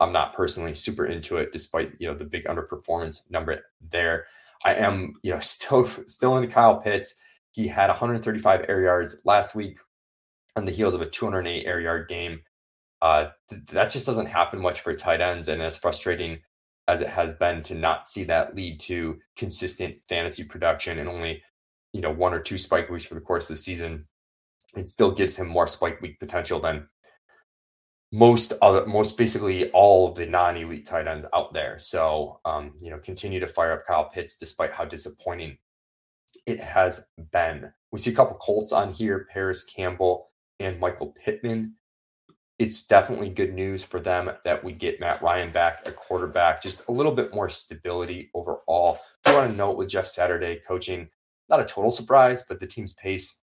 I'm 0.00 0.12
not 0.12 0.34
personally 0.34 0.74
super 0.74 1.06
into 1.06 1.36
it, 1.38 1.52
despite 1.52 1.92
you 1.98 2.08
know 2.08 2.14
the 2.14 2.24
big 2.24 2.44
underperformance 2.44 3.30
number 3.30 3.62
there. 3.80 4.26
I 4.64 4.74
am 4.74 5.14
you 5.22 5.32
know 5.32 5.38
still 5.40 5.86
still 6.06 6.36
into 6.36 6.52
Kyle 6.52 6.80
Pitts. 6.80 7.20
He 7.52 7.68
had 7.68 7.88
135 7.88 8.66
air 8.68 8.82
yards 8.82 9.20
last 9.24 9.54
week 9.54 9.78
on 10.56 10.66
the 10.66 10.72
heels 10.72 10.94
of 10.94 11.00
a 11.00 11.06
208 11.06 11.66
air 11.66 11.80
yard 11.80 12.08
game. 12.08 12.40
Uh, 13.00 13.28
th- 13.48 13.62
that 13.66 13.90
just 13.90 14.06
doesn't 14.06 14.26
happen 14.26 14.60
much 14.60 14.80
for 14.80 14.94
tight 14.94 15.20
ends, 15.20 15.48
and 15.48 15.62
as 15.62 15.76
frustrating 15.76 16.40
as 16.88 17.00
it 17.00 17.08
has 17.08 17.32
been 17.34 17.62
to 17.62 17.74
not 17.74 18.08
see 18.08 18.24
that 18.24 18.54
lead 18.54 18.78
to 18.80 19.18
consistent 19.36 19.96
fantasy 20.08 20.44
production 20.44 20.98
and 20.98 21.08
only 21.08 21.42
you 21.92 22.00
know 22.00 22.10
one 22.10 22.34
or 22.34 22.40
two 22.40 22.58
spike 22.58 22.88
weeks 22.90 23.04
for 23.04 23.14
the 23.14 23.20
course 23.20 23.48
of 23.50 23.56
the 23.56 23.62
season 23.62 24.06
it 24.74 24.90
still 24.90 25.10
gives 25.10 25.36
him 25.36 25.48
more 25.48 25.66
spike 25.66 26.00
week 26.00 26.18
potential 26.18 26.60
than 26.60 26.88
most 28.12 28.52
other 28.62 28.86
most 28.86 29.18
basically 29.18 29.70
all 29.70 30.12
the 30.12 30.26
non-elite 30.26 30.86
tight 30.86 31.06
ends 31.06 31.26
out 31.34 31.52
there. 31.52 31.78
So 31.78 32.40
um, 32.44 32.72
you 32.80 32.90
know, 32.90 32.98
continue 32.98 33.40
to 33.40 33.46
fire 33.46 33.72
up 33.72 33.84
Kyle 33.86 34.08
Pitts 34.08 34.36
despite 34.36 34.72
how 34.72 34.84
disappointing 34.84 35.58
it 36.46 36.60
has 36.60 37.06
been. 37.32 37.72
We 37.90 37.98
see 37.98 38.12
a 38.12 38.14
couple 38.14 38.36
Colts 38.36 38.72
on 38.72 38.92
here, 38.92 39.26
Parris 39.32 39.64
Campbell 39.64 40.30
and 40.60 40.78
Michael 40.78 41.14
Pittman. 41.22 41.74
It's 42.58 42.86
definitely 42.86 43.28
good 43.28 43.52
news 43.52 43.82
for 43.82 44.00
them 44.00 44.30
that 44.44 44.64
we 44.64 44.72
get 44.72 45.00
Matt 45.00 45.20
Ryan 45.20 45.50
back 45.50 45.86
a 45.86 45.92
quarterback, 45.92 46.62
just 46.62 46.82
a 46.88 46.92
little 46.92 47.12
bit 47.12 47.34
more 47.34 47.50
stability 47.50 48.30
overall. 48.32 48.98
I 49.26 49.34
want 49.34 49.50
to 49.50 49.56
note 49.56 49.76
with 49.76 49.88
Jeff 49.88 50.06
Saturday 50.06 50.60
coaching, 50.66 51.08
not 51.50 51.60
a 51.60 51.64
total 51.64 51.90
surprise, 51.90 52.44
but 52.48 52.60
the 52.60 52.66
team's 52.66 52.94
pace 52.94 53.40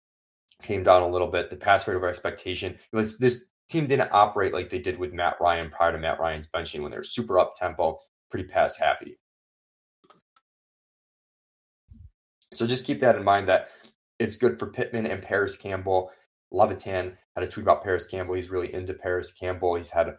came 0.61 0.83
down 0.83 1.01
a 1.01 1.07
little 1.07 1.27
bit. 1.27 1.49
The 1.49 1.55
pass 1.55 1.87
rate 1.87 1.95
over 1.95 2.07
expectation. 2.07 2.77
Was, 2.91 3.17
this 3.17 3.45
team 3.69 3.87
didn't 3.87 4.09
operate 4.11 4.53
like 4.53 4.69
they 4.69 4.79
did 4.79 4.97
with 4.97 5.13
Matt 5.13 5.35
Ryan 5.39 5.69
prior 5.69 5.91
to 5.91 5.97
Matt 5.97 6.19
Ryan's 6.19 6.49
benching 6.49 6.81
when 6.81 6.91
they're 6.91 7.03
super 7.03 7.39
up 7.39 7.53
tempo, 7.55 7.99
pretty 8.29 8.47
pass 8.47 8.77
happy. 8.77 9.17
So 12.51 12.65
just 12.65 12.85
keep 12.85 12.99
that 13.01 13.15
in 13.15 13.23
mind 13.23 13.47
that 13.47 13.67
it's 14.17 14.35
good 14.35 14.57
for 14.57 14.67
Pittman 14.67 15.05
and 15.05 15.21
Parris 15.21 15.55
Campbell. 15.55 16.11
Levitan 16.51 17.17
had 17.35 17.43
a 17.43 17.47
tweet 17.47 17.63
about 17.63 17.83
Parris 17.83 18.07
Campbell. 18.07 18.33
He's 18.33 18.49
really 18.49 18.73
into 18.73 18.93
Parris 18.93 19.31
Campbell. 19.31 19.75
He's 19.75 19.91
had 19.91 20.15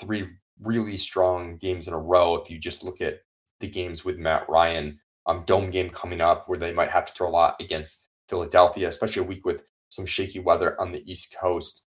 three 0.00 0.28
really 0.60 0.96
strong 0.96 1.56
games 1.56 1.88
in 1.88 1.94
a 1.94 1.98
row. 1.98 2.36
If 2.36 2.50
you 2.50 2.58
just 2.58 2.84
look 2.84 3.00
at 3.00 3.20
the 3.60 3.68
games 3.68 4.04
with 4.04 4.16
Matt 4.16 4.48
Ryan, 4.48 5.00
um, 5.26 5.42
dome 5.44 5.70
game 5.70 5.90
coming 5.90 6.20
up 6.20 6.48
where 6.48 6.58
they 6.58 6.72
might 6.72 6.90
have 6.90 7.06
to 7.06 7.12
throw 7.12 7.28
a 7.28 7.30
lot 7.30 7.56
against 7.60 8.06
Philadelphia, 8.28 8.88
especially 8.88 9.22
a 9.22 9.26
week 9.26 9.44
with 9.44 9.64
some 9.92 10.06
shaky 10.06 10.40
weather 10.40 10.80
on 10.80 10.90
the 10.90 11.02
East 11.10 11.36
Coast. 11.38 11.82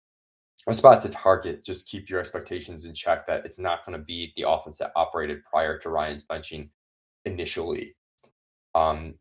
a 0.67 0.75
spot 0.75 1.01
to 1.03 1.09
target. 1.09 1.65
Just 1.65 1.89
keep 1.89 2.11
your 2.11 2.21
expectations 2.21 2.85
in 2.85 2.93
check 2.93 3.27
that 3.27 3.47
it's 3.47 3.59
not 3.59 3.85
going 3.85 3.99
to 3.99 4.05
be 4.05 4.35
the 4.37 4.47
offense 4.47 4.77
that 4.79 4.93
operated 4.95 5.43
prior 5.43 5.79
to 5.79 5.89
Ryan's 5.89 6.23
benching 6.23 6.69
initially. 7.25 7.97
Um, 8.75 9.15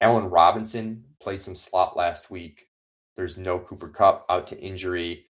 Allen 0.00 0.30
Robinson 0.30 1.02
played 1.20 1.42
some 1.42 1.56
slot 1.56 1.96
last 1.96 2.30
week. 2.30 2.68
There's 3.16 3.36
no 3.36 3.58
Cooper 3.58 3.88
Kupp 3.88 4.24
out 4.28 4.46
to 4.48 4.60
injury. 4.60 5.26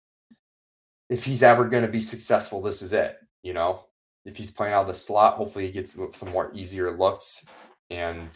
If 1.10 1.24
he's 1.24 1.42
ever 1.42 1.64
going 1.68 1.84
to 1.84 1.90
be 1.90 2.00
successful, 2.00 2.62
this 2.62 2.80
is 2.80 2.92
it. 2.92 3.18
You 3.42 3.54
know, 3.54 3.86
if 4.24 4.36
he's 4.36 4.52
playing 4.52 4.74
out 4.74 4.82
of 4.82 4.88
the 4.88 4.94
slot, 4.94 5.34
hopefully 5.34 5.66
he 5.66 5.72
gets 5.72 5.98
some 6.12 6.30
more 6.30 6.52
easier 6.54 6.96
looks. 6.96 7.44
And 7.90 8.28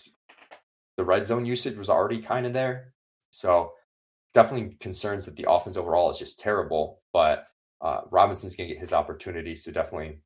the 0.96 1.04
red 1.04 1.28
zone 1.28 1.46
usage 1.46 1.76
was 1.76 1.88
already 1.88 2.20
kind 2.20 2.44
of 2.44 2.52
there. 2.52 2.94
So 3.30 3.74
definitely 4.34 4.76
concerns 4.80 5.24
that 5.26 5.36
the 5.36 5.50
offense 5.50 5.76
overall 5.76 6.10
is 6.10 6.18
just 6.18 6.40
terrible. 6.40 7.02
But 7.12 7.46
uh, 7.80 8.02
Robinson's 8.10 8.56
going 8.56 8.68
to 8.68 8.74
get 8.74 8.80
his 8.80 8.92
opportunity. 8.92 9.56
So 9.56 9.72
definitely, 9.72 10.20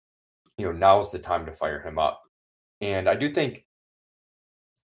you 0.59 0.67
know, 0.67 0.73
now's 0.73 1.11
the 1.11 1.19
time 1.19 1.47
to 1.47 1.53
fire 1.53 1.81
him 1.81 1.99
up. 1.99 2.23
And 2.81 3.09
I 3.09 3.15
do 3.15 3.31
think, 3.31 3.65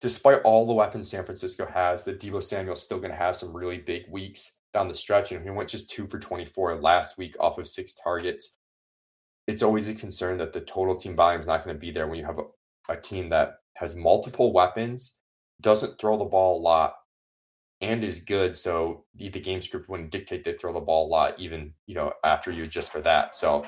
despite 0.02 0.42
all 0.44 0.66
the 0.66 0.74
weapons 0.74 1.10
San 1.10 1.24
Francisco 1.24 1.68
has, 1.68 2.04
that 2.04 2.20
Deebo 2.20 2.42
Samuel's 2.42 2.84
still 2.84 2.98
going 2.98 3.12
to 3.12 3.18
have 3.18 3.36
some 3.36 3.56
really 3.56 3.78
big 3.78 4.04
weeks 4.10 4.62
down 4.74 4.88
the 4.88 4.94
stretch. 4.94 5.32
And 5.32 5.44
he 5.44 5.50
went 5.52 5.70
just 5.70 5.90
two 5.90 6.08
for 6.08 6.20
24 6.20 6.82
last 6.82 7.18
week 7.18 7.36
off 7.40 7.58
of 7.58 7.68
six 7.68 7.96
targets. 7.96 8.56
It's 9.48 9.62
always 9.62 9.88
a 9.88 9.94
concern 9.94 10.40
that 10.40 10.54
the 10.54 10.62
total 10.62 10.96
team 10.96 11.16
volume 11.16 11.42
is 11.42 11.48
not 11.48 11.64
going 11.64 11.76
to 11.76 11.80
be 11.80 11.92
there 11.92 12.08
when 12.08 12.18
you 12.18 12.26
have 12.26 12.40
a, 12.40 12.94
a 12.94 12.98
team 12.98 13.28
that 13.28 13.58
has 13.76 13.96
multiple 13.96 14.52
weapons, 14.52 15.20
doesn't 15.62 16.00
throw 16.00 16.18
the 16.18 16.26
ball 16.26 16.60
a 16.60 16.62
lot, 16.62 16.96
and 17.82 18.04
is 18.04 18.20
good. 18.20 18.56
So 18.56 19.06
the, 19.16 19.30
the 19.30 19.40
game 19.40 19.62
script 19.62 19.90
wouldn't 19.90 20.12
dictate 20.12 20.44
they 20.44 20.54
throw 20.54 20.74
the 20.74 20.80
ball 20.80 21.08
a 21.08 21.10
lot, 21.10 21.40
even 21.40 21.74
you 21.88 21.96
know 21.96 22.14
after 22.24 22.52
you 22.52 22.64
adjust 22.64 22.92
for 22.92 23.02
that. 23.02 23.36
So 23.36 23.66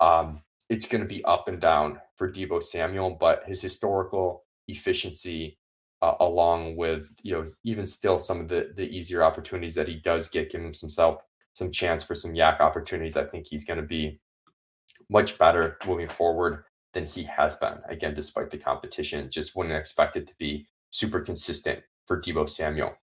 um, 0.00 0.42
it's 0.68 0.86
going 0.86 1.02
to 1.02 1.08
be 1.08 1.24
up 1.24 1.48
and 1.48 1.60
down 1.60 2.00
for 2.16 2.30
Deebo 2.30 2.62
Samuel, 2.62 3.16
but 3.18 3.44
his 3.46 3.62
historical 3.62 4.44
efficiency, 4.68 5.58
uh, 6.02 6.14
along 6.20 6.76
with 6.76 7.10
you 7.22 7.32
know 7.32 7.46
even 7.64 7.86
still 7.86 8.18
some 8.18 8.40
of 8.40 8.48
the 8.48 8.72
the 8.74 8.88
easier 8.88 9.22
opportunities 9.22 9.74
that 9.74 9.88
he 9.88 9.96
does 9.96 10.28
get, 10.28 10.50
giving 10.50 10.72
himself 10.72 11.22
some 11.54 11.70
chance 11.70 12.04
for 12.04 12.14
some 12.14 12.34
YAC 12.34 12.60
opportunities. 12.60 13.16
I 13.16 13.24
think 13.24 13.46
he's 13.46 13.64
going 13.64 13.80
to 13.80 13.86
be 13.86 14.20
much 15.08 15.38
better 15.38 15.78
moving 15.86 16.08
forward 16.08 16.64
than 16.92 17.06
he 17.06 17.24
has 17.24 17.56
been. 17.56 17.78
Again, 17.88 18.14
despite 18.14 18.50
the 18.50 18.58
competition, 18.58 19.30
just 19.30 19.56
wouldn't 19.56 19.74
expect 19.74 20.16
it 20.16 20.26
to 20.26 20.34
be 20.38 20.66
super 20.90 21.20
consistent 21.20 21.80
for 22.06 22.20
Deebo 22.20 22.48
Samuel. 22.48 22.96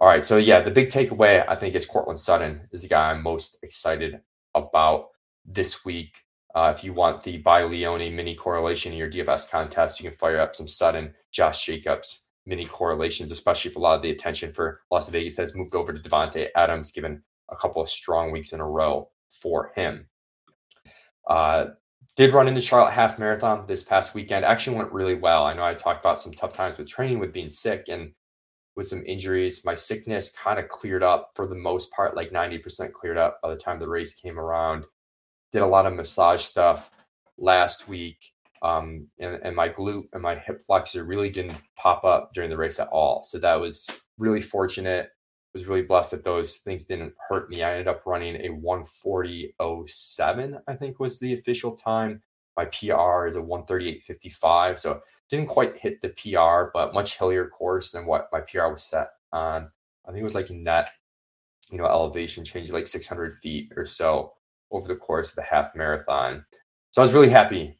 All 0.00 0.08
right, 0.08 0.24
so 0.24 0.38
yeah, 0.38 0.62
the 0.62 0.70
big 0.70 0.88
takeaway 0.88 1.44
I 1.46 1.56
think 1.56 1.74
is 1.74 1.84
Courtland 1.84 2.18
Sutton 2.18 2.62
is 2.72 2.80
the 2.80 2.88
guy 2.88 3.10
I'm 3.10 3.22
most 3.22 3.58
excited 3.62 4.22
about 4.54 5.08
this 5.44 5.84
week. 5.84 6.22
Uh, 6.54 6.72
if 6.74 6.82
you 6.82 6.94
want 6.94 7.22
the 7.22 7.36
by 7.36 7.64
Leone 7.64 8.16
mini 8.16 8.34
correlation 8.34 8.92
in 8.92 8.98
your 8.98 9.10
DFS 9.10 9.50
contest, 9.50 10.00
you 10.00 10.08
can 10.08 10.18
fire 10.18 10.40
up 10.40 10.56
some 10.56 10.66
Sutton, 10.66 11.14
Josh 11.32 11.66
Jacobs 11.66 12.30
mini 12.46 12.64
correlations, 12.64 13.30
especially 13.30 13.72
if 13.72 13.76
a 13.76 13.80
lot 13.80 13.96
of 13.96 14.00
the 14.00 14.10
attention 14.10 14.54
for 14.54 14.80
Las 14.90 15.10
Vegas 15.10 15.36
has 15.36 15.54
moved 15.54 15.74
over 15.74 15.92
to 15.92 16.00
Davante 16.00 16.48
Adams, 16.56 16.90
given 16.92 17.22
a 17.50 17.56
couple 17.56 17.82
of 17.82 17.90
strong 17.90 18.30
weeks 18.30 18.54
in 18.54 18.60
a 18.60 18.66
row 18.66 19.10
for 19.28 19.70
him. 19.76 20.06
Uh, 21.28 21.66
did 22.16 22.32
run 22.32 22.48
in 22.48 22.54
the 22.54 22.62
Charlotte 22.62 22.92
half 22.92 23.18
marathon 23.18 23.66
this 23.66 23.84
past 23.84 24.14
weekend. 24.14 24.46
Actually 24.46 24.78
went 24.78 24.92
really 24.92 25.14
well. 25.14 25.44
I 25.44 25.52
know 25.52 25.62
I 25.62 25.74
talked 25.74 26.02
about 26.02 26.18
some 26.18 26.32
tough 26.32 26.54
times 26.54 26.78
with 26.78 26.88
training 26.88 27.18
with 27.18 27.34
being 27.34 27.50
sick 27.50 27.84
and 27.88 28.12
with 28.76 28.88
some 28.88 29.04
injuries. 29.04 29.64
My 29.64 29.74
sickness 29.74 30.32
kind 30.32 30.58
of 30.58 30.68
cleared 30.68 31.02
up 31.02 31.32
for 31.34 31.46
the 31.46 31.54
most 31.54 31.92
part, 31.92 32.16
like 32.16 32.30
90% 32.30 32.92
cleared 32.92 33.18
up 33.18 33.40
by 33.42 33.50
the 33.50 33.60
time 33.60 33.78
the 33.78 33.88
race 33.88 34.14
came 34.14 34.38
around 34.38 34.84
did 35.52 35.62
a 35.62 35.66
lot 35.66 35.86
of 35.86 35.94
massage 35.94 36.42
stuff 36.42 36.90
last 37.38 37.88
week. 37.88 38.32
Um, 38.62 39.06
and, 39.18 39.40
and 39.42 39.56
my 39.56 39.70
glute 39.70 40.04
and 40.12 40.22
my 40.22 40.36
hip 40.36 40.62
flexor 40.66 41.02
really 41.04 41.30
didn't 41.30 41.56
pop 41.76 42.04
up 42.04 42.34
during 42.34 42.50
the 42.50 42.58
race 42.58 42.78
at 42.78 42.88
all. 42.88 43.24
So 43.24 43.38
that 43.38 43.60
was 43.60 44.02
really 44.18 44.40
fortunate. 44.40 45.10
Was 45.52 45.66
really 45.66 45.82
blessed 45.82 46.12
that 46.12 46.22
those 46.22 46.58
things 46.58 46.84
didn't 46.84 47.12
hurt 47.28 47.50
me. 47.50 47.64
I 47.64 47.72
ended 47.72 47.88
up 47.88 48.06
running 48.06 48.36
a 48.36 48.50
140.07, 48.50 50.60
I 50.68 50.76
think 50.76 51.00
was 51.00 51.18
the 51.18 51.32
official 51.32 51.74
time. 51.74 52.22
My 52.56 52.64
PR 52.66 53.26
is 53.26 53.36
a 53.36 53.40
138.55. 53.40 54.78
So 54.78 55.00
didn't 55.30 55.46
quite 55.46 55.78
hit 55.78 56.00
the 56.00 56.08
PR, 56.08 56.70
but 56.74 56.92
much 56.92 57.16
hillier 57.16 57.48
course 57.48 57.92
than 57.92 58.04
what 58.04 58.28
my 58.32 58.40
PR 58.40 58.68
was 58.68 58.82
set 58.82 59.10
on. 59.32 59.70
I 60.06 60.10
think 60.10 60.20
it 60.20 60.24
was 60.24 60.34
like 60.34 60.50
net, 60.50 60.90
you 61.70 61.78
know, 61.78 61.86
elevation 61.86 62.44
change, 62.44 62.72
like 62.72 62.88
600 62.88 63.34
feet 63.34 63.72
or 63.76 63.86
so 63.86 64.32
over 64.72 64.88
the 64.88 64.96
course 64.96 65.30
of 65.30 65.36
the 65.36 65.42
half 65.42 65.74
marathon. 65.74 66.44
So 66.90 67.00
I 67.00 67.04
was 67.04 67.12
really 67.12 67.30
happy 67.30 67.78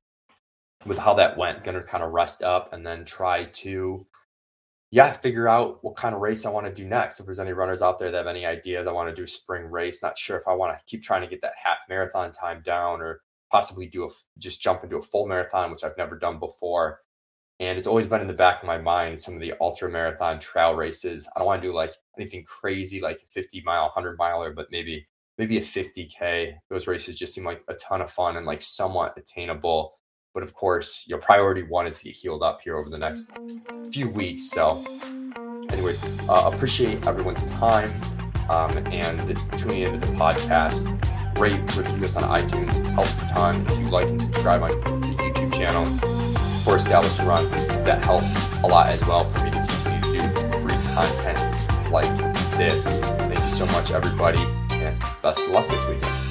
with 0.86 0.98
how 0.98 1.14
that 1.14 1.36
went. 1.36 1.64
Going 1.64 1.76
to 1.76 1.82
kind 1.82 2.04
of 2.04 2.12
rest 2.12 2.42
up 2.42 2.72
and 2.72 2.86
then 2.86 3.04
try 3.04 3.44
to, 3.44 4.06
yeah, 4.92 5.12
figure 5.12 5.48
out 5.48 5.82
what 5.82 5.96
kind 5.96 6.14
of 6.14 6.20
race 6.20 6.46
I 6.46 6.50
want 6.50 6.66
to 6.66 6.72
do 6.72 6.88
next. 6.88 7.18
If 7.18 7.26
there's 7.26 7.40
any 7.40 7.52
runners 7.52 7.82
out 7.82 7.98
there 7.98 8.12
that 8.12 8.16
have 8.16 8.26
any 8.28 8.46
ideas, 8.46 8.86
I 8.86 8.92
want 8.92 9.08
to 9.08 9.20
do 9.20 9.26
spring 9.26 9.64
race. 9.64 10.02
Not 10.02 10.16
sure 10.16 10.36
if 10.36 10.46
I 10.46 10.54
want 10.54 10.78
to 10.78 10.84
keep 10.84 11.02
trying 11.02 11.22
to 11.22 11.28
get 11.28 11.42
that 11.42 11.54
half 11.60 11.78
marathon 11.88 12.30
time 12.32 12.62
down 12.64 13.00
or 13.00 13.22
possibly 13.50 13.86
do 13.86 14.04
a 14.04 14.08
just 14.38 14.62
jump 14.62 14.84
into 14.84 14.96
a 14.96 15.02
full 15.02 15.26
marathon, 15.26 15.70
which 15.70 15.84
I've 15.84 15.98
never 15.98 16.18
done 16.18 16.38
before. 16.38 17.00
And 17.58 17.76
it's 17.76 17.86
always 17.86 18.06
been 18.06 18.22
in 18.22 18.26
the 18.26 18.32
back 18.32 18.62
of 18.62 18.66
my 18.66 18.78
mind 18.78 19.20
some 19.20 19.34
of 19.34 19.40
the 19.40 19.52
ultra 19.60 19.90
marathon 19.90 20.38
trail 20.38 20.74
races. 20.74 21.28
I 21.34 21.40
don't 21.40 21.46
want 21.46 21.60
to 21.60 21.68
do 21.68 21.74
like 21.74 21.92
anything 22.18 22.44
crazy 22.44 23.00
like 23.00 23.18
a 23.18 23.30
50 23.30 23.62
mile, 23.66 23.84
100 23.84 24.16
miler, 24.18 24.52
but 24.52 24.68
maybe 24.70 25.06
maybe 25.36 25.58
a 25.58 25.62
50k. 25.62 26.54
Those 26.70 26.86
races 26.86 27.16
just 27.16 27.34
seem 27.34 27.44
like 27.44 27.62
a 27.68 27.74
ton 27.74 28.00
of 28.00 28.10
fun 28.10 28.36
and 28.36 28.46
like 28.46 28.62
somewhat 28.62 29.14
attainable. 29.16 29.98
But 30.32 30.42
of 30.42 30.54
course, 30.54 31.04
your 31.08 31.18
priority 31.18 31.62
one 31.62 31.86
is 31.86 31.98
to 31.98 32.04
get 32.04 32.14
healed 32.14 32.42
up 32.42 32.60
here 32.62 32.76
over 32.76 32.88
the 32.88 32.98
next 32.98 33.32
few 33.92 34.08
weeks. 34.08 34.50
So, 34.50 34.84
anyways, 35.70 36.02
uh, 36.28 36.50
appreciate 36.52 37.06
everyone's 37.06 37.44
time 37.46 37.92
um, 38.48 38.76
and 38.86 39.36
tuning 39.58 39.82
into 39.82 40.06
the 40.06 40.12
podcast. 40.14 41.09
Rate, 41.40 41.58
review 41.74 42.04
us 42.04 42.16
on 42.16 42.36
iTunes 42.36 42.84
helps 42.92 43.16
a 43.22 43.26
ton. 43.28 43.64
If 43.66 43.78
you 43.78 43.86
like 43.86 44.08
and 44.08 44.20
subscribe 44.20 44.62
on 44.62 45.00
the 45.00 45.06
YouTube 45.06 45.54
channel 45.54 45.86
for 46.64 46.76
Established 46.76 47.20
Run, 47.20 47.50
that 47.84 48.04
helps 48.04 48.52
a 48.62 48.66
lot 48.66 48.90
as 48.90 49.00
well 49.06 49.24
for 49.24 49.42
me 49.44 49.50
to 49.50 49.56
continue 49.56 50.20
to 50.20 50.34
do 50.34 50.58
free 50.58 50.76
content 50.94 51.90
like 51.90 52.14
this. 52.58 52.86
Thank 53.00 53.36
you 53.36 53.48
so 53.48 53.64
much, 53.68 53.90
everybody 53.90 54.46
and 54.70 54.98
best 55.22 55.40
of 55.40 55.48
luck 55.48 55.66
this 55.68 55.82
weekend. 55.86 56.30